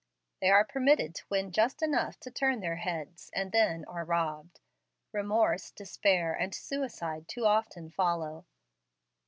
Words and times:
They 0.39 0.49
are 0.49 0.65
permitted 0.65 1.13
to 1.13 1.25
win 1.29 1.51
just 1.51 1.83
enough 1.83 2.19
to 2.21 2.31
turn 2.31 2.59
their 2.59 2.77
heads, 2.77 3.29
and 3.35 3.51
then 3.51 3.85
are 3.85 4.03
robbed. 4.03 4.59
Remorse, 5.11 5.69
despair, 5.69 6.33
and 6.33 6.55
suicide 6.55 7.27
too 7.27 7.45
often 7.45 7.91
follow. 7.91 8.45